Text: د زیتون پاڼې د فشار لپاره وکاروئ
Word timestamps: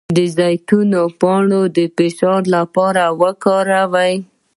د 0.15 0.17
زیتون 0.37 0.91
پاڼې 1.19 1.61
د 1.75 1.77
فشار 1.97 2.41
لپاره 2.55 3.03
وکاروئ 3.21 4.13